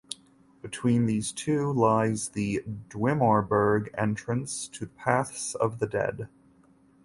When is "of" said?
5.53-5.77